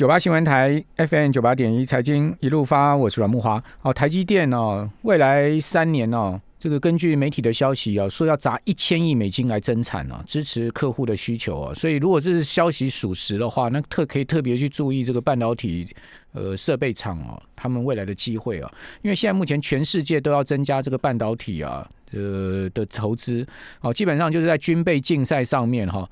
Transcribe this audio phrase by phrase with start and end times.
[0.00, 3.62] 九八新闻台 FM 九八点一财经一路发，我是阮木华。
[3.82, 11.74] 哦，台积电哦，未来三年哦，这个根据媒体的消息啊，说要砸一千亿美金来增产啊，支持客户的需求啊。
[11.74, 15.86] 所以如果这是消息属实的话，那特可以特别去注意这个半导体
[16.32, 18.72] 呃设备厂哦，他们未来的机会啊。
[19.02, 23.46] 因为现在目前全世界都要增加这个半导体啊呃的投资，
[23.82, 26.08] 哦，基本上就是在军备竞赛上面哈。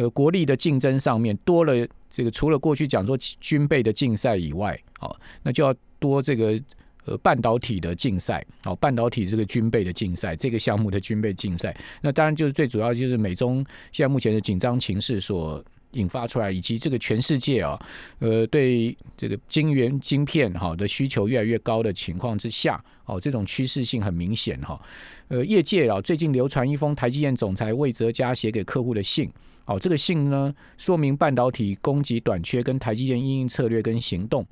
[0.00, 6.58] 呃，国力的竞争上面多了这个，除了过去讲说军备的竞赛以外，好，那就要多这个
[7.04, 13.56] 呃半导体的竞赛，好，半导体这个军备的竞赛，这个项目的军备竞赛，那当然就是最主要就是美中
[13.92, 17.78] 现在目前的紧张情势所引发出来，以及这个全世界啊，
[18.20, 24.80] 呃，对这个晶圆晶片哈的需求越来越高的情况之下，哦，这种趋势性很明显哈。
[25.28, 29.30] 呃，业界啊最近流传一封台积电总裁魏哲嘉写给客户的信。
[29.70, 34.44] 好，这个信呢，说明半导体供给短缺跟台积电应应策略跟行动。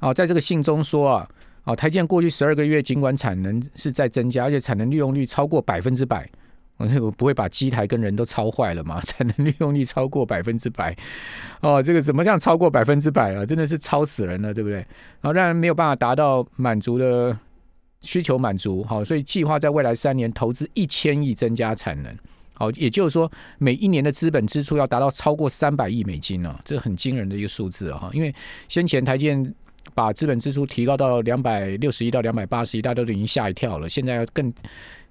[0.00, 1.30] 啊，在这个信中说啊，
[1.62, 6.28] 啊，台积电过去十二个月尽管产能是在增加，而且产能利用率超过百分之百，
[6.78, 9.00] 我这个不会把机台跟人都超坏了嘛？
[9.06, 10.92] 产能利用率超过百分之百，
[11.60, 13.46] 哦，这个怎么样超过百分之百啊？
[13.46, 14.78] 真的是超死人了，对不对？
[15.20, 17.38] 然后让人没有办法达到满足的
[18.00, 22.12] 需求满足，好，所以计划在未来三年投资一千亿增加产能。
[22.58, 28.10] 好，也就是说，每一年的资本支出要达到超过三百亿美金呢，这很惊人的一个数字啊！
[28.12, 28.34] 因为
[28.68, 29.54] 先前台建
[29.94, 33.88] 把资本支出提高到两百六十亿到两百八十亿，大家都已经吓一跳了。
[33.88, 34.52] 现在要更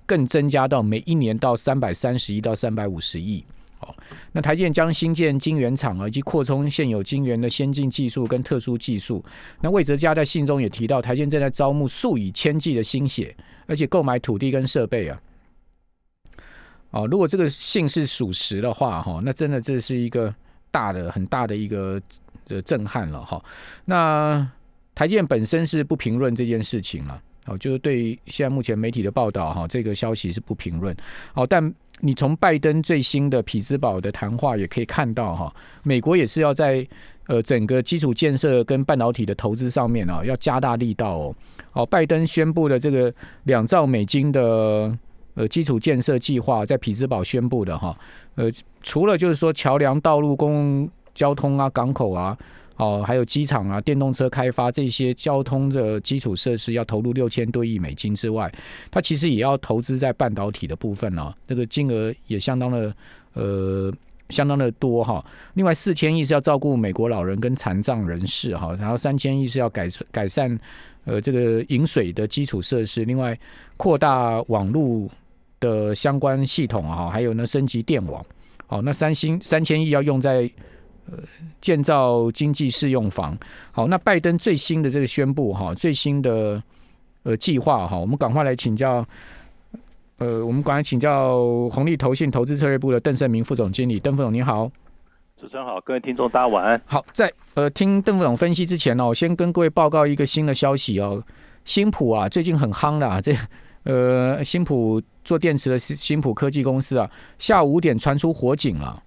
[0.06, 3.45] 更增加到每一年到三百三十亿到三百五十亿。
[3.80, 3.95] 好，
[4.34, 9.23] 那台建将新建晶圆厂啊以及扩充现有晶圆的先进技术跟特殊技术。
[9.62, 13.34] 那魏哲家在信中也提到，台建正在招募数以千计的心血，
[13.68, 15.18] 而且购买土地跟设备啊。
[16.91, 20.33] 哦，如果这个信是属实的话，哈，那真的这是一个
[20.71, 22.02] 大的、很大的一个
[22.47, 23.44] 呃震撼了，哈。
[23.83, 24.49] 那
[24.95, 30.95] 台建本身是不评论这件事情了，哦，就是对现在目前媒体的报道，哈，这个消息是不评论。
[31.34, 36.88] 哦，但你从拜登最新的匹兹堡的谈话也可以看到，哈，美国也是要在
[37.28, 41.35] 呃整个基础建设跟半导体的投资上面啊，要加大力道哦。
[41.73, 43.13] 哦，拜登宣布的这个
[43.44, 44.97] 两兆美金的。
[45.38, 47.96] 呃，基础建设计划在匹兹堡宣布的哈，
[48.34, 48.50] 呃，
[48.81, 52.36] 除了就是说桥梁、道路、公共交通啊、港口啊，
[52.78, 58.52] 哦，还有机场啊、电动车开发这些交通的基础设施要投入六千多亿美金之外，
[58.90, 62.92] 它其实也要投资在半导体的部分呢，那个金额也相当的
[63.34, 63.94] 呃，
[64.30, 65.24] 相当的多哈。
[65.54, 70.59] 另外四千亿是要照顾美国老人跟残障人士哈，然后三千亿是要改善改善
[71.06, 73.38] 呃这个饮水的基础设施，另外
[73.78, 75.08] 扩大网络。
[75.59, 78.23] 的相关系统啊，还有呢，升级电网，
[78.68, 80.50] 好，那三星三千亿要用在
[81.09, 81.18] 呃
[81.59, 83.35] 建造经济适用房，
[83.72, 86.62] 好，那拜登最新的这个宣布哈，最新的
[87.23, 89.03] 呃计划哈，我们赶快来请教，
[90.18, 94.69] 呃，我们赶快请教红利投信投资策略部的邓胜明副总经理，邓副总您好，
[95.41, 96.79] 主持人好，各位听众大家晚安。
[96.85, 101.24] 好，在呃听邓副总分析之前呢，我先跟各位报告一个新的消息哦，
[101.66, 103.35] 新普啊，最近很夯的啊，这。
[103.84, 109.03] 呃，新普做电池的新新普科技公司啊，下午五点传出火警了。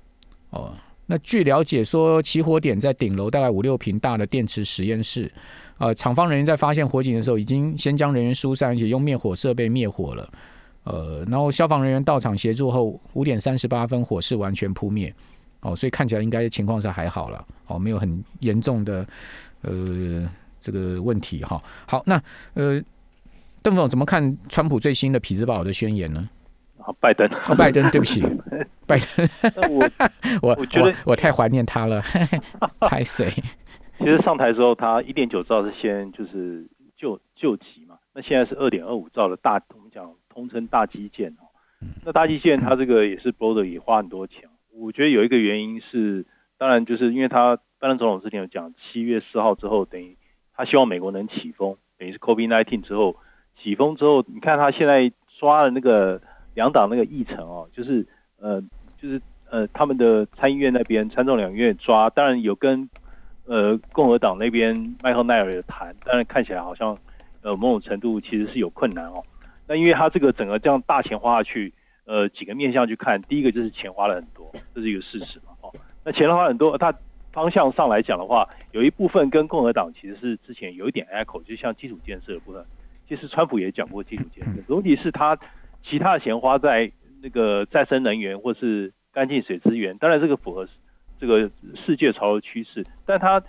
[0.51, 0.71] 哦，
[1.07, 5.33] 那据了解说，起火点在顶楼大概五六平大的电池实验室。
[5.79, 10.31] 呃，厂方人员在发现火警的时候，已经先将人员疏散，而且用灭火设备灭火了。
[10.85, 15.11] 呃，然后消防人员到场协助后，五点三十八分火势完全扑灭。
[15.63, 17.43] 哦，所以看起来应该情况是还好了。
[17.67, 19.07] 哦，没有很严重的
[19.63, 21.63] 呃这个问题哈。
[21.87, 22.79] 好，那呃。
[23.63, 26.29] 邓总怎么看川普最新的匹兹堡的宣言呢？
[26.79, 28.23] 啊，拜登，哦，拜登，对不起，
[28.89, 29.29] 拜登，
[29.71, 29.91] 我
[30.41, 32.01] 我我觉得我太怀念他了，
[32.89, 33.31] 太谁？
[33.99, 36.67] 其实上台之后，他一点九兆是先就是
[36.97, 41.45] 救救急嘛，那现在是二点二五兆的大，我们讲通称大基建哦。
[42.03, 46.25] 那大基建它这个也是 b o d e r 也花很多钱，我觉得有一个原因是，
[46.57, 50.17] 当然就是因为他拜登总统之前有讲，七月四号之后等于
[50.57, 53.17] 他希望美国能起风，等于是 COVID nineteen 之后。
[53.63, 56.21] 起风之后，你看他现在刷的那个
[56.55, 58.07] 两党那个议程哦，就是
[58.39, 58.61] 呃，
[59.01, 59.21] 就是
[59.51, 62.89] 呃，他们的参议院那边参众两院抓，当然有跟
[63.47, 66.97] 呃共和党那边麦克奈尔有谈，但是看起来好像
[67.43, 69.23] 呃某种程度其实是有困难哦。
[69.67, 71.73] 那因为他这个整个这样大钱花下去，
[72.05, 75.73] 呃，几个面向去看，第一个就是钱花了很多，这是一个事实嘛哦。
[76.05, 76.93] 那钱花很多，它
[77.33, 82.65] 方向上来讲的话，有一部分跟共和党其实是之前有一点 echo，就像基础建设的部分。
[83.11, 85.37] 其实川普也讲过基础建设，问题是他
[85.83, 90.69] 其他的钱花在那个 再生能源或是干净水资源，当然这个符合
[91.19, 93.43] 这个世界潮流趋势，但他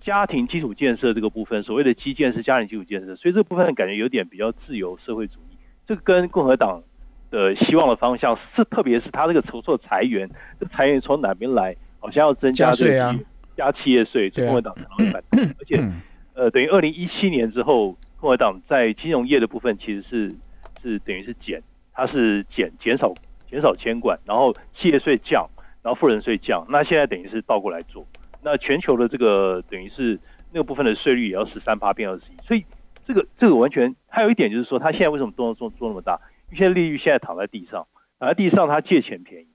[0.00, 5.56] 家庭基础建设这个部分，所谓的基建是家庭基础建设，所以这部分感觉有点比较自由社会主义，
[5.86, 6.82] 这个跟共和党
[7.30, 11.76] 的希望的方向是，特别是他这个筹措裁员，这裁员从哪边来？
[12.00, 13.16] 好像要增加税啊，
[13.56, 15.92] 加企业税，共和党可能会反对，而且
[16.34, 20.34] 呃，等于二零一七年之后，共和党在金融业的部分其实是
[20.82, 23.12] 是等于是减，它是减减少
[23.46, 25.44] 减少监管，然后企业税降，
[25.82, 28.06] 然后富人税降，那现在等于是倒过来做，
[28.42, 30.18] 那全球的这个等于是
[30.52, 32.64] 那个部分的税率也要十三八变二十一，所以
[33.06, 36.20] 这个这个完全还有一点就是说，他现在为什么动作做那么大？
[36.52, 37.86] 因为利率现在躺在地上，
[38.18, 39.48] 躺在地上，他借钱便宜，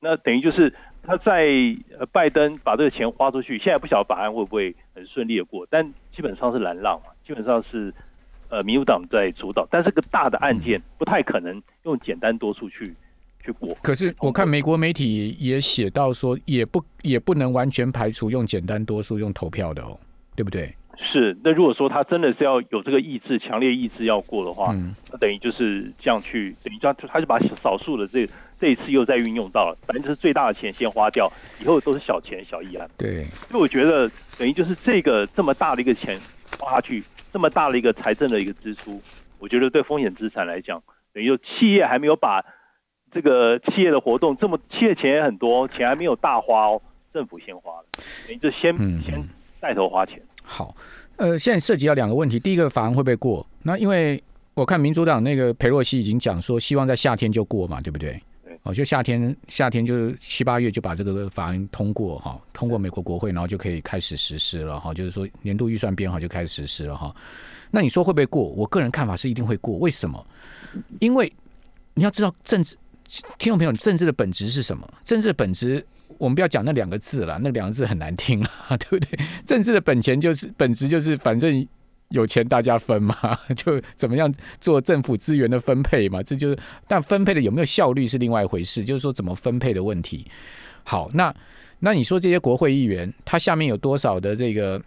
[0.00, 0.74] 那等于就是。
[1.02, 1.48] 他在，
[2.12, 7.94] 拜登把这个钱花出去，现在不晓得法案会不会很顺利的过，但基本上是蓝浪嘛，基本上是
[8.48, 12.92] 呃民主党在主导，但是个大的案件不太可能用简单多数去
[13.44, 13.72] 去过。
[13.82, 19.96] 可是我看美国媒体也写到说，也不也不能完全排除用简单多数用投票的哦，
[20.34, 20.74] 对不对？
[21.12, 28.28] 是，那如果说他真的是要有这个意志，强烈意志要过的话，嗯那等于就是这样去，等于这样，他就把少数的这
[28.60, 31.32] 这一次又再运用到了，反正就是最大的钱先花掉，
[31.62, 32.90] 以后都是小钱小议案。
[32.98, 36.18] 对，所以我觉得等于就是这个这么大的一个钱
[36.58, 39.00] 花下去，这么大的一个财政的一个支出，
[39.38, 40.82] 我觉得对风险资产来讲，
[41.12, 42.44] 等于就企业还没有把
[43.12, 46.82] 这个企业的活动这么企业钱也很多，钱还没有大花哦，
[47.12, 47.84] 政府先花了，
[48.26, 49.28] 等于就先先
[49.60, 50.20] 带头花钱。
[50.42, 50.74] 好，
[51.16, 53.46] 呃，现在涉及到两个问题，第一个法案会不会过？
[53.62, 54.22] 那因为
[54.54, 58.20] 我看民主党那个裴洛西已经讲说，希望在夏天就过嘛，对不对？
[58.72, 67.14] 就夏天，夏天就七八月就把这个法案通过哈，通过美国国会，然后就可以开始实施了哈，就是说年度预算编好就开始实施了哈。
[67.70, 68.42] 那你说会不会过？
[68.42, 70.26] 我个人看法是一定会过，为什么？
[70.98, 71.32] 因为
[71.94, 72.76] 你要知道政治，
[73.38, 74.88] 听众朋友，政治的本质是什么？
[75.04, 75.84] 政治的本质。
[76.18, 79.18] 我们不要讲那两个字了，那两个字很难听了， 对不对？
[79.46, 81.66] 政治的本钱就是本质，就是反正
[82.10, 83.16] 有钱大家分嘛，
[83.56, 86.58] 就怎么样做政府资源的分配嘛，这就是。
[86.86, 90.26] 但分配的有没有效率是另外一回事，就是说怎么分配的问题。
[90.84, 91.34] 好，那
[91.78, 94.82] 那你说这些国会议员，他下面有多少的这个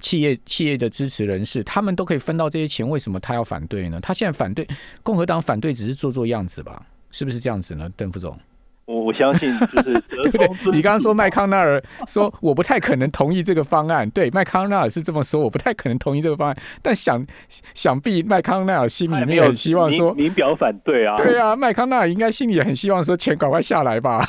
[0.00, 4.00] 企业企业的支持人士，他们都可以分到这些钱，为什么他要反对呢？
[4.00, 4.66] 他现在反对
[5.02, 6.86] 共和党反对只是做做样子吧？
[7.10, 8.38] 是不是这样子呢，邓副总？
[8.86, 10.72] 我我相信就是 对不对？
[10.72, 16.56] 你刚刚说麦康奈尔说我不太可能同意这个方案，对，麦康奈尔是这么说，我不太可能同意这个方案。
[16.82, 17.24] 但想
[17.72, 24.22] 想必麦康奈尔心里面很希望说明表反对啊，对啊，麦康奈尔应该心里也很希望说钱赶快下来吧。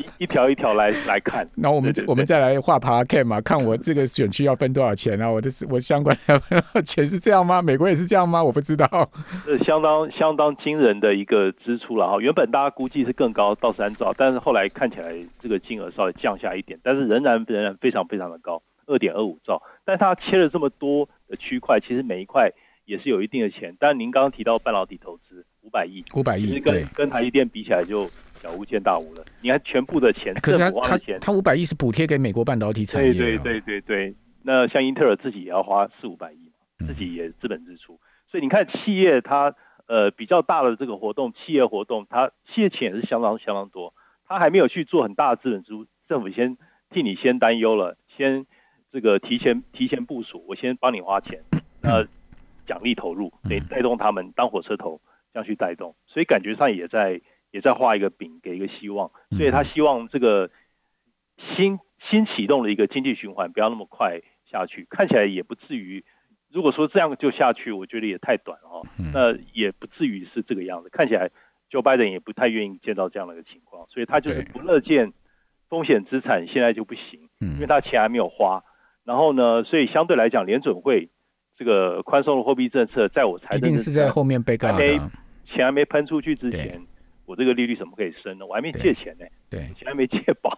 [0.00, 5.30] 一一条一条来 来看，然后我们我们再来画爬 K 嘛，看我这个选区要分多少钱啊？
[5.30, 7.60] 我的我相关的钱是这样吗？
[7.60, 8.42] 美国也是这样吗？
[8.42, 9.10] 我不知道。
[9.44, 12.20] 是相当相当惊人的一个支出了哈。
[12.20, 19.62] 原本大家估计是更高到三兆，但是后来看起来这个金额稍微降下一点，但是仍然仍然非常非常的高，二点二五兆。
[19.84, 22.50] 但它切了这么多的区块，其实每一块
[22.84, 23.76] 也是有一定的钱。
[23.78, 28.08] 但您刚刚提到半导体投资五百亿，五百亿，其实跟跟台积电比起来就。
[28.40, 34.14] 小巫见大巫了，你看全部的钱，可是他他他五百亿是补贴给美国半导体产业，对对对对对。
[34.42, 38.00] 那像英特尔自己也要花四五百亿嘛，自己也资本支出，
[38.30, 39.54] 所以你看企业它
[39.86, 43.92] 呃比较大的这个活动，企业活动它企业钱也是相当相当多，
[44.26, 46.56] 它还没有去做很大的资本支出，政府先
[46.88, 48.46] 替你先担忧了，先
[48.90, 51.42] 这个提前提前部署，我先帮你花钱，
[51.82, 52.06] 那
[52.66, 54.98] 奖励投入，得带动他们当火车头
[55.34, 57.20] 这样去带动，所以感觉上也在。
[57.50, 60.50] 也在画一个饼，给一个希望，所以他希望这个
[61.56, 61.78] 新
[62.10, 66.04] 新启动的一个经济循环不要那么快下去，看起来也不至于。
[66.52, 68.82] 如果说这样就下去，我觉得也太短了
[69.14, 70.88] 那也不至于是这个样子。
[70.88, 71.30] 看起来
[71.70, 75.12] ，Joe Biden 也不太愿意见到这样的一个情况，所以他就是不乐见
[75.68, 78.64] 风险资产现在就不行，因为他钱还没有花。
[79.04, 81.08] 然后呢，所以相对来讲，联准会
[81.56, 84.82] 这个宽松的货币政策，在我猜一定是在后面被干的，
[85.44, 86.82] 钱还没喷出去之前。
[87.30, 88.44] 我这个利率怎么可以升呢？
[88.44, 90.50] 我还没借钱呢，对，钱还没借饱，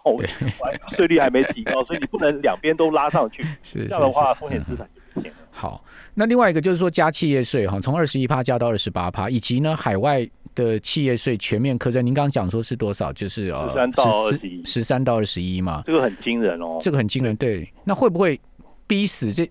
[0.97, 5.37] 税率还没提高， 所以你不能两边都拉上去，是这样的话风险资产就不行了。
[5.53, 12.05] 好，那另外一个就是说加企业税哈，从二十一趴加到二十八趴，以及呢海外的企业税全面课征。
[12.05, 13.13] 您刚刚讲说是多少？
[13.13, 17.37] 就是呃十三到二十一，十三到二十一嘛，这个很惊人哦，这个很惊人。
[17.37, 18.41] 对，那会不会
[18.87, 19.47] 逼死这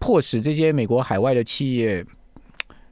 [0.00, 2.04] 迫使这些美国海外的企业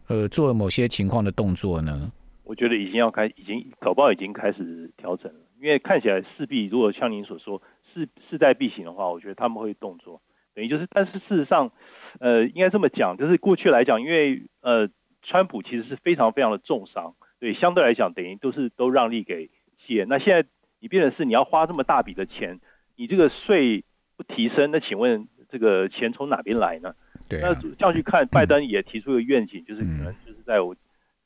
[0.07, 2.13] 呃做某些情况的动作呢？
[2.53, 7.63] 我觉得已经要开，已经搞不好已经开始调整了，因为看起来势必如果像您所说
[7.95, 10.21] 势势在必行的话，我觉得他们会动作，
[10.55, 11.73] 等于就是，但是事实上，
[12.21, 14.91] 呃，应该这么讲，就是过去来讲，因为呃，
[15.23, 19.47] 川普其实是非常非常的重伤，对，相对来讲等于都是都让利给
[19.87, 20.47] 企业，那现在
[20.79, 22.61] 你变成是你要花这么大笔的钱，
[22.97, 23.83] 你这个税
[24.19, 26.95] 不提升，那请问这个钱从哪边来呢？
[27.31, 30.77] 对、那这样去看，拜登也提出一个愿景，就是可能就是在我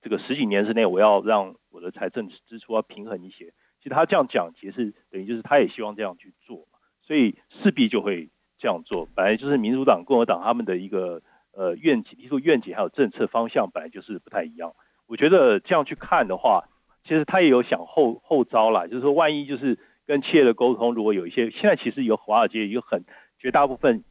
[0.06, 3.46] 这个十几年之内，我要让我的财政支出要平衡一些。
[3.82, 6.68] 其实他这样讲，其实等于就是他也希望这样去做，
[7.02, 9.08] 所以势必就会这样做。
[9.16, 11.22] 本来就是民主党、共和党他们的一个
[11.52, 14.74] 呃愿景，提出愿景还有政策方向，本来就是不太一样。
[15.08, 16.68] 我觉得这样去看的话，
[17.02, 23.02] 其实他也有想后后招啦，就是说万一就是跟企业的沟通，如果有一些现在其实有华尔街有很
[23.40, 24.04] 绝大部分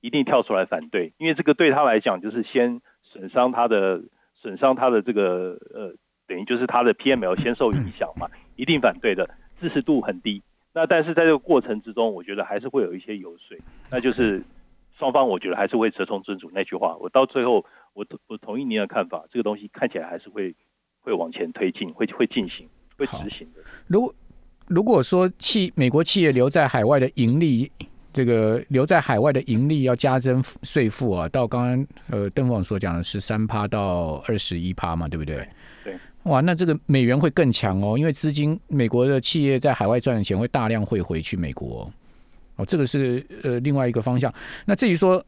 [0.00, 4.00] 一定跳出来反对，因为这个对他来讲就是先损伤他的
[4.42, 5.94] 损伤他的这个呃
[6.26, 9.30] 等于就是他的 PML 先受影响嘛，一定反对的，
[9.60, 10.42] 支持度很低。
[10.74, 13.56] 那但是在这个过程之中，我觉得还是会有一些游说，
[13.90, 14.42] 那就是
[14.98, 17.64] 双方我觉得还是会折中尊主那句话，我到最后。
[17.94, 20.56] 我我同意您的看法，这个东西看起来还是会
[21.00, 23.60] 会往前推进，会会进行，会执行的。
[23.86, 24.14] 如果
[24.66, 27.70] 如果说企美国企业留在海外的盈利，
[28.12, 35.48] 这个留在海外的盈利要加征税负啊，到刚刚呃邓总所讲的十三趴到二十一趴嘛，对不对？
[35.84, 35.96] 对。
[36.24, 41.90] 哇，那这个美元会更强哦，因为资金美国的企业在海外赚的钱会大量汇回去美国
[42.56, 44.32] 哦，这个是呃另外一个方向。
[44.64, 45.24] 那至于说。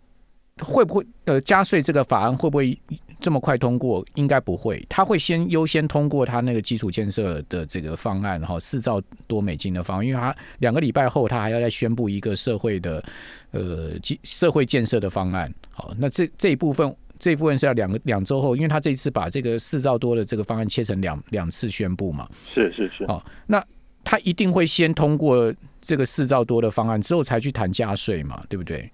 [0.62, 2.78] 会不会呃加税这个法案会不会
[3.20, 4.04] 这么快通过？
[4.14, 13.04] 应该不会，他会先优先通过他那个基础建设的这个方案，然后四兆多美金的方案，因为他两个礼拜后他还要再宣布一个社会的
[13.52, 15.52] 呃基社会建设的方案。
[15.72, 22.28] 好，那这这一部分这一部分是要两个两周后，因为他这一次把这个四兆多的这个方案切成两两次宣布嘛。
[22.52, 23.06] 是是是。
[23.06, 23.64] 好，那
[24.02, 28.90] 他一定会先通过这个四兆多的方案之后才去谈加税嘛，对不对？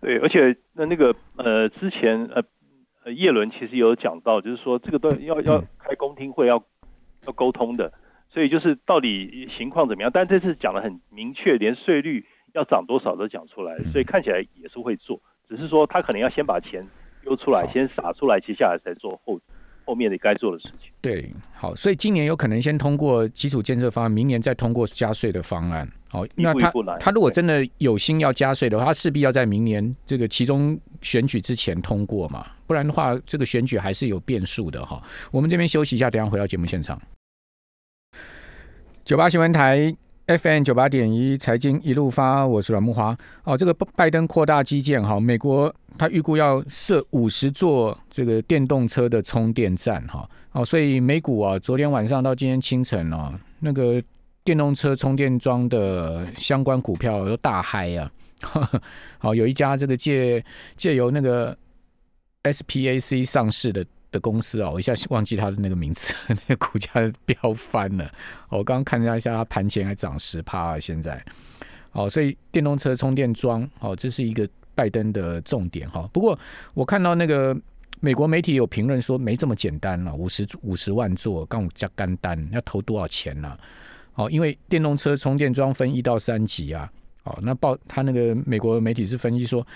[0.00, 2.42] 对，而且那那个呃，之前呃
[3.06, 6.60] 呃，叶伦其实有讲到，就是说这个都 要要开公听会，要
[7.24, 7.92] 要沟通的，
[8.28, 10.10] 所以就是到底情况怎么样？
[10.12, 16.84] 但这次讲的很明确，连税率要涨多少都讲出来，所以看起来也是会做，只是说他可能要先把钱
[17.22, 19.38] 丢出来，先撒出来，接下来才做后。
[19.86, 25.88] 后面你该做的事情，对，好，所以今年有可能先通过基础建设方案，明年再通过加税的方案。
[26.08, 35.00] 好，那他他如果真的有心要加税的话，他势必要在明年这个其中选举之前通过嘛，不然的话，这个选举还是有变数的哈。
[35.30, 37.00] 我们这边休息一下，等下回到节目现场。
[39.04, 39.96] 九八新闻台。
[40.26, 43.16] FM 九八点一财经一路发，我是阮木华。
[43.44, 50.28] 哦，这个拜登扩大基建哈，美国他预估要设五十座这个电动车的充电站哈。
[50.50, 54.02] 哦，所以美股啊，昨天晚上到今天清晨哦，那个
[54.42, 58.10] 电动车充电桩的相关股票都大嗨呀。
[59.18, 60.44] 好， 有一家这个借
[60.76, 61.56] 借由那个
[62.42, 63.86] SPAC 上市的。
[64.12, 66.90] 的公司哦，我一下忘记它的那个名字， 那个股价
[67.24, 68.10] 飙翻了。
[68.48, 71.22] 我刚刚看了一下，它盘前还涨十趴，现在。
[71.92, 76.08] 哦，所以电动车充电桩，哦，这是一个拜登的重点哈。
[76.12, 76.38] 不过
[76.74, 77.58] 我看到那个
[78.00, 83.56] 美国媒体有评论说，没这么简单了，五十五十万座，刚加干单，要投多少钱呢？
[84.14, 86.90] 哦，因为电动车充电桩分一到三级啊。
[87.24, 89.66] 哦，那报他那个美国媒体是分析说。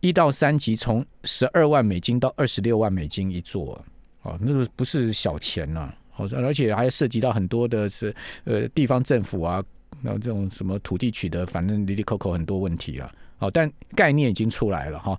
[0.00, 3.78] 一到三级从十二万美金到二十六万美金一座，
[4.22, 8.14] 哦，那个不是小钱呐，哦，而且还涉及到很多的是
[8.44, 9.62] 呃地方政府啊，
[10.02, 15.18] 那这种什么土地取得，反正里里扣扣很多问题了，哦，但概念已经出来了哈。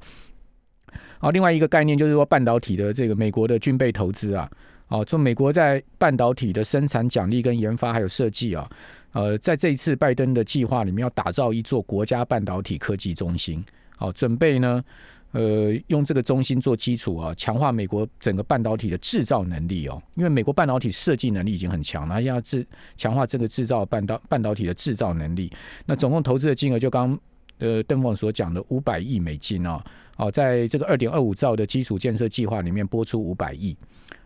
[1.19, 4.49] 好，另外一个概念就是说半导体的这个美国的军备投资啊，
[4.87, 8.67] 哦，从美国在半导体的生产奖励跟研发还有设计啊，
[9.13, 13.63] 呃，在这一次拜登的计划里面要打造一座国家半导体科技中心。
[14.01, 14.83] 好，准备呢，
[15.31, 20.01] 呃，用这个中心做基础啊，强化美国整个半导体的制造能力哦。
[20.15, 22.65] 因为美国半导体设计能力已经很强了，要制
[22.95, 25.51] 强化这个制造半导半导体的制造能力。
[25.85, 27.15] 那总共投资的金额就刚
[27.61, 29.81] 呃邓凤所讲的五百亿美金哦。
[30.17, 33.75] 哦，在这个二点二五兆的基础建设计划里面拨出五百亿。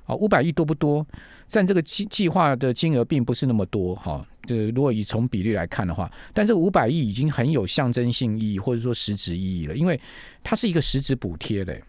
[0.04, 1.06] 好，五百亿多不多？
[1.48, 4.26] 占这个计计划的金额并不是那么多哈。
[4.48, 10.00] 呃，如果以从比例来看的话，但这五百亿已经很有象征性意义，或者说实质意义了，因为
[10.44, 11.82] 它是一个实质补贴嘞。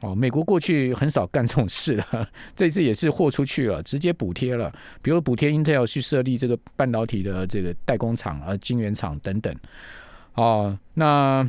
[0.00, 9.54] 哦，美国过去很少干这种事了，这次也是豁出去了，直接补贴了，比如补贴 Intel 去设立这个半导体的这个代工厂啊、晶圆厂等等。
[10.34, 11.48] 哦，那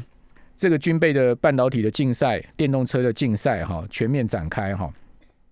[0.57, 4.91] 这个军备的半导体的竞赛、电动车的竞赛哈，全面展开哈。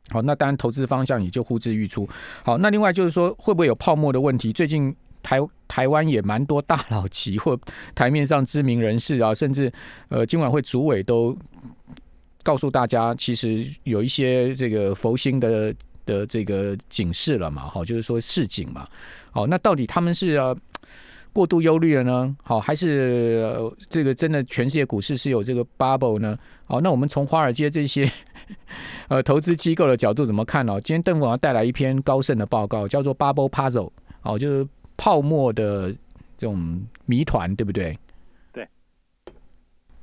[0.09, 2.07] 好，那当然投资方向也就呼之欲出。
[2.43, 4.51] 好，那另外就是说，会不会有泡沫的问题？
[4.51, 7.57] 最近台台湾也蛮多大佬级或
[7.95, 9.71] 台面上知名人士啊，甚至
[10.09, 11.37] 呃，今晚会主委都
[12.43, 15.73] 告诉大家，其实有一些这个佛心的
[16.05, 17.69] 的这个警示了嘛。
[17.69, 18.85] 好，就是说市警嘛。
[19.31, 20.53] 好，那到底他们是要
[21.33, 22.35] 过度忧虑了呢？
[22.43, 26.37] 好，还是呃这个真的全世界股市是有这个 bubble 呢？
[26.65, 28.09] 好，那我们从华尔街这些
[29.07, 30.79] 呃投资机构的角度怎么看呢？
[30.81, 33.91] 今天邓总要带来一篇高盛的报告，叫做 Bubble Puzzle，
[34.23, 35.91] 哦，就是泡沫的
[36.37, 37.97] 这种谜团，对不对？
[38.51, 38.67] 对。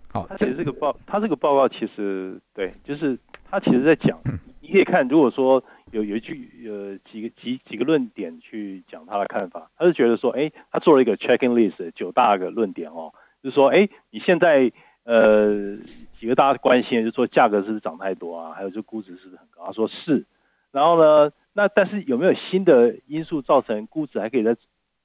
[0.08, 3.18] 好，他其实这个报，他这个报告其实对，就是
[3.50, 4.18] 他其实在讲，
[4.60, 5.62] 你可以看，如果说。
[5.92, 14.70] 有有一句呃几个几几个论点去讲他的看法，他是觉得说，哎，他做了一个 checking list 九大个论点哦，就是说，哎，你现在
[15.04, 15.76] 呃
[16.18, 18.52] 几个大家关心，就是说价格是不是涨太多啊？
[18.52, 19.64] 还有就估值是不是很高？
[19.66, 20.26] 他说是，
[20.72, 24.56] 然后呢，那但是有没有新的因素造成估值还可以再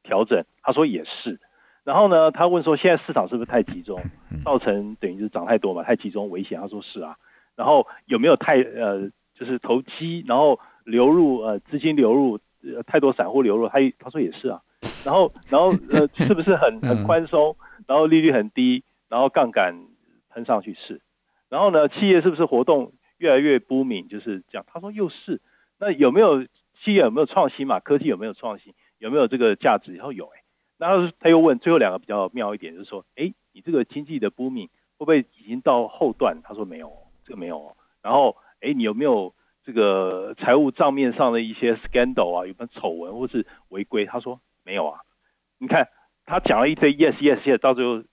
[0.03, 0.43] 调整？
[0.61, 1.39] 他说也是，
[1.83, 4.01] 然后呢，他问说现在市场是不是太集中，
[4.43, 5.83] 造成等于是涨太多嘛？
[5.83, 6.59] 太集中危险？
[6.59, 7.17] 他说是啊，
[7.55, 14.61] 然后有没有太呃就是投机，然后流入呃资金流入呃太多散户流入，他他说也是啊，
[15.05, 17.55] 然后然后呃是不是很 很宽松，
[17.87, 19.75] 然后利率很低，然后杠杆
[20.29, 21.01] 喷上去是，
[21.49, 25.41] 然后呢企业是不是活动越来越不敏就是这样，他说又是，
[25.79, 27.79] 那有没有企业有没有创新嘛？
[27.79, 28.73] 科技有没有创新？
[28.97, 29.93] 有没有这个价值？
[29.95, 30.43] 然后有哎，
[30.77, 36.41] 然后他又问最后两个比较妙一点，就是说哎你这个经济的不敏会不会已经到后段？
[36.43, 36.91] 他说没有，
[37.25, 39.33] 这个没有，然后哎你有没有？
[39.65, 44.05] 这个财务账面上的一些 scandal 啊，有没有丑闻或是违规？
[44.05, 44.99] 他说没有啊。
[45.57, 45.87] 你看
[46.25, 48.03] 他讲了一堆 yes yes yes，到最后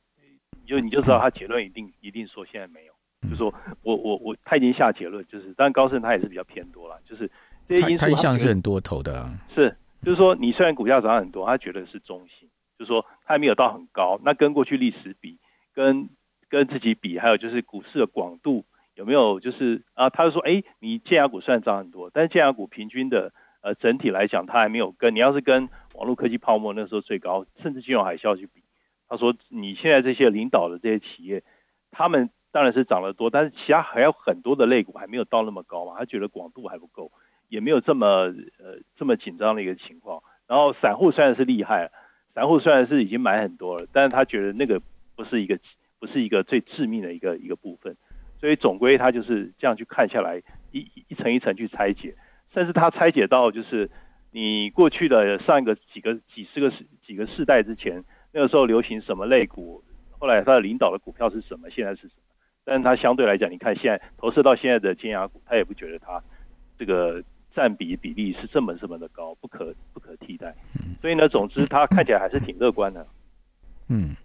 [0.66, 2.92] 就你就知道他结论一定一定说现在没有，
[3.28, 3.52] 就说
[3.82, 7.28] 我我我他已经下结论，就是当然高盛他也是比较偏多了，就是
[7.68, 15.38] 这些因素他一向是很多头的，是就是说你虽然股价涨很多，他觉得是中性，就是说他还没有到很高，那跟过去历史比，
[15.74, 16.08] 跟
[16.48, 18.64] 跟自己比，还有就是股市的广度。
[19.00, 20.10] 有没有就是啊？
[20.10, 28.62] 他就说，哎，你建牙股虽然涨很多，但是建牙股平均的呃整体来讲，它还没有跟你要是跟网络科技泡沫那时候最高，甚至金融海啸去比，
[29.08, 31.42] 他说你现在这些领导的这些企业，
[31.90, 37.10] 他们当然是涨得多，但是其他还有很多的类股还没有到那么高嘛，他觉得广度还不够，
[37.48, 40.22] 也没有这么呃这么紧张的一个情况。
[40.46, 41.90] 然后散户虽然是厉害，
[42.34, 44.82] 散户虽然是已经买很多了，但是他觉得那个
[45.16, 45.58] 不是一个
[45.98, 47.96] 不是一个最致命的一个一个部分。
[48.40, 50.40] 所以总归他就是这样去看下来，
[50.72, 52.14] 一一层一层去拆解，
[52.54, 53.90] 甚至他拆解到就是
[54.32, 59.84] 你过去的上一个几个几十个世几个世代之前，那个时候流行什么类股，
[60.18, 62.22] 后来他的领导的股票是什么，现在是什么？
[62.64, 66.22] 但是他相对来讲，你看现在投射到现在的尖牙股，他也不觉得它
[66.78, 67.22] 这个
[67.54, 70.54] 占比比例是这么这么的高，不可不可替代。
[71.00, 73.06] 所以呢，总之他看起来还是挺乐观的。
[73.88, 74.16] 嗯。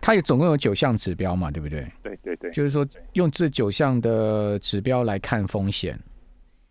[0.00, 1.90] 它有总共有九项指标嘛，对不对？
[2.02, 5.98] 对对对，就是说用这九项的指标来看风险。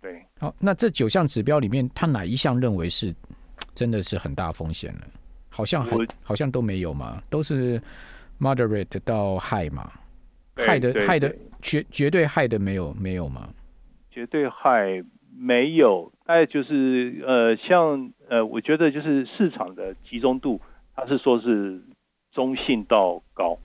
[0.02, 3.13] 对，好，那这九项指标里面，它哪一项认为是
[3.74, 5.02] 真的是很大风险呢？
[5.50, 7.82] 好像还好像都没有嘛，都是
[8.39, 9.92] moderate 到 high 嘛，
[10.56, 13.50] 害的害的绝绝对害的没有没有吗？
[14.10, 15.04] 绝对害
[15.38, 20.60] 没有，概就是呃，像呃，我觉得就是市场的集中度，
[20.96, 21.82] 它是说是。
[22.34, 23.58] 中性到高，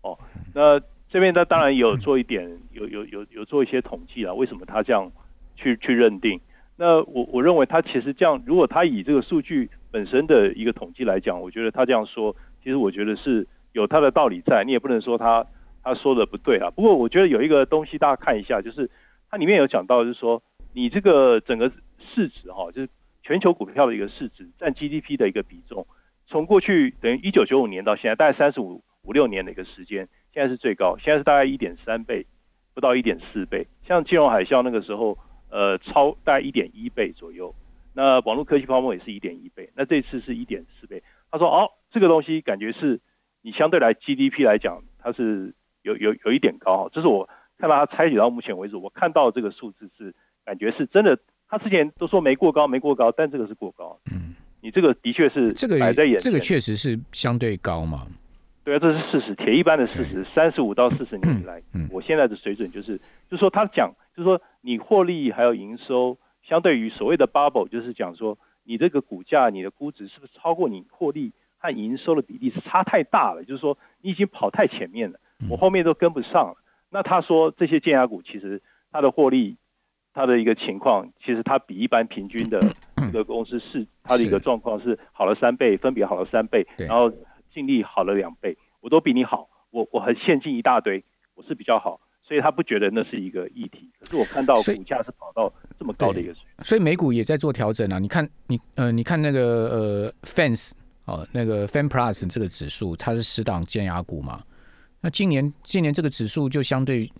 [0.00, 0.18] 哦，
[0.54, 4.32] 那这边他当然有做一点，有有有有做一些统计啊。
[4.34, 5.12] 为什么他这样
[5.54, 6.40] 去去认定？
[6.76, 14.64] 那我我认为他其实这样，如果他以这个数据本身的一个统计来讲，我觉得他这样说，其实我觉得是有他的道理在。
[14.64, 15.46] 你也不能说他
[15.82, 16.70] 他说的不对啊。
[16.70, 18.90] 不过我觉得有一个东西大家看一下，就是
[19.30, 22.88] 它里面有讲到，就是说你这个整个市值哈，就是
[23.22, 25.86] 全球股票的一个市值占 GDP 的一个比重。
[26.34, 32.26] 从过去等于一九九五年到现在，大概三十五五六年的一个时间，现在是最高，现在是大概一点三倍，
[32.74, 33.68] 不到一点四倍。
[33.86, 35.16] 像金融海啸那个时候，
[35.48, 37.54] 呃，超大概一点一倍左右。
[37.92, 41.04] 那网络科技泡沫也是一点一倍，那这次是一点四倍。
[41.30, 43.00] 他说，哦，这个东西感觉是
[43.40, 46.90] 你相对来 GDP 来讲，它是有有有一点高。
[46.92, 50.12] 这是我看到他拆解到目前为止，我看到这个数字是
[50.44, 51.16] 感觉是真的。
[51.46, 54.00] 他之前都说没过高，没过高，但这个是过高。
[54.10, 54.34] 嗯。
[54.64, 58.06] 你这个的确是这个摆在眼，这个确实是相对高嘛？
[58.64, 60.24] 对啊，这是事实，铁一般的事实。
[60.34, 62.96] 三十五到四十年以来，我现在的水准就是，
[63.28, 73.44] 就是说他讲，就是说你获利还有营收，相对于所谓的 bubble，就是讲说你这个股价、你的估值是不是超过你获利和营收的比例是差太大了？
[73.44, 76.56] 就是说你已经跑太前面了，我后面都跟不上了。
[76.88, 79.58] 那他说这些建压股其实它的获利。
[80.14, 82.60] 它的一个情况，其实它比一般平均的
[83.08, 87.12] 一个公司是它的一个状况是好了三倍，分别好了三倍，然后
[87.52, 93.90] 净利好了两倍，我都比你好，我我很现金一大堆，我是比较好，所以他不觉得那是一个议题。
[93.98, 97.98] 可是我看到股价是跑到这么高的一个水平所以美股也在做调整啊。
[97.98, 100.70] 你看，你呃，你看那个呃，fans
[101.06, 104.42] 哦，那个 Fan Plus 这个指数，它是十档尖牙股嘛？
[105.00, 107.10] 那今年今年这个指数就相对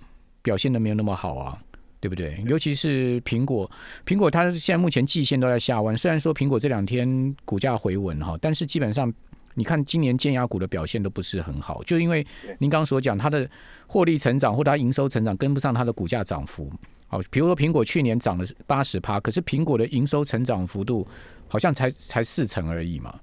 [0.42, 1.58] 表现的没有那么好啊，
[2.04, 2.38] 对不对？
[2.46, 3.70] 尤其是苹果，
[4.04, 9.10] 苹果它现在目前季线都在下弯，虽然说苹果这两天股价回稳哈，但是基本上
[9.54, 12.22] 你看今年尖牙股的表现都不是很好，就因为
[12.58, 13.48] 您刚刚所讲，它的
[13.86, 16.70] 获利成长或者它营收成长跟不上它的股价涨幅。
[17.06, 21.08] 好，比如说苹果去年涨了八十趴，可是苹果的营收成长幅度
[21.48, 23.18] 好像才才四成而已嘛。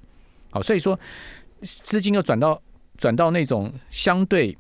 [0.50, 1.00] 好，所以说
[1.62, 2.60] 资金又转到
[2.98, 4.58] 转到那种相对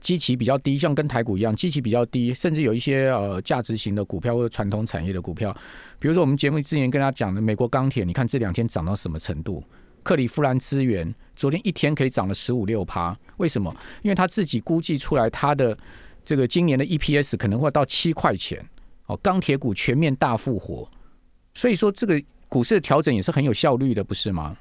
[0.00, 5.54] 基期比较低，像跟台股一样，基期比较低，甚至有一些呃价值型的股票或者传统产业的股票，
[5.98, 9.62] 比如说我们节目之前跟大家讲的美国钢铁，你看这两天涨到什么程度？
[10.02, 13.72] 克里夫兰资源昨天一天可以涨了十五六趴，为什么？
[14.02, 15.78] 因为他自己估计出来他的
[16.24, 18.64] 这个今年的 EPS 可能会到七块钱
[19.06, 20.90] 哦，钢铁股全面大复活，
[21.54, 24.56] 所以说这个股市的调整也是很有效率的，不是吗？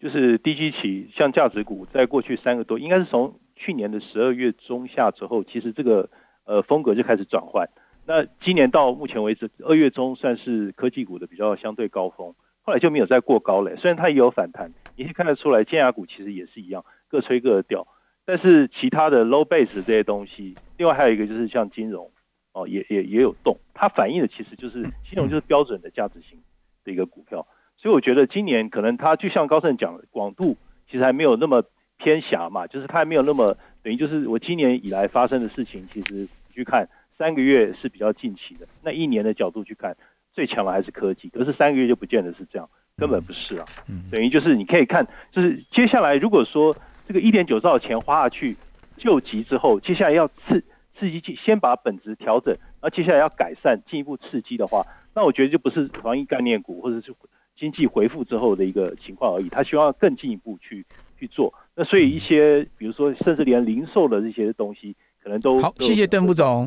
[0.00, 6.08] 就是低基期，像价值股，在过去三个多，应该是从去年的十二月中下之后，其实这个
[6.46, 7.68] 呃风格就开始转换。
[8.06, 13.76] 那今年到目前为止，二月中算是科技股的比较相对高峰，后来就没有再过高了。
[13.76, 17.86] 虽然它也有反弹，也可以看得出来，尖牙股其实也是一样，各吹各的调。
[18.24, 22.10] 但是其他的 low base 这些东西，另外还有一个就是像金融
[22.52, 26.38] 哦，也也也有动，它反映的其实就是金融就是标准的价值型
[26.84, 27.46] 的一个股票。
[27.82, 30.54] 所以我觉得今年可能它就像高盛讲的，广度
[30.90, 31.64] 其实还没有那么
[31.96, 39.96] 偏狭嘛，就是它还没有那么等于就是我今年以来发生的事情，其实去看三个月是比较近期的，那一年的角度去看，
[40.34, 43.64] 最强的还是科技，可是三个月就不见得是这样，根本不是啊。
[44.12, 46.76] 等于就是你可以看，就是接下来如果说
[47.08, 48.54] 这个一点九兆钱花下去
[48.98, 50.62] 救急之后，接下来要刺
[50.98, 57.14] 刺激先把本质调整，然后接下来要改善进一步刺激的话，那我觉得就不是防疫概念股或者是。
[57.60, 60.82] 经济回复之后的一个情况而已，他希望更进一步去
[61.18, 61.52] 去做。
[61.74, 65.74] 那所以一些，比如说，甚至连零售的这些东西，可能都好。
[65.78, 66.66] 谢谢邓副总。